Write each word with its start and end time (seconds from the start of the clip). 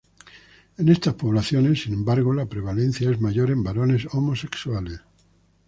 En 0.79 0.89
estas 0.89 1.13
poblaciones, 1.13 1.83
sin 1.83 1.93
embargo, 1.93 2.33
la 2.33 2.47
prevalencia 2.47 3.11
es 3.11 3.21
mayor 3.21 3.51
en 3.51 3.61
varones 3.61 4.07
homosexuales. 4.15 5.01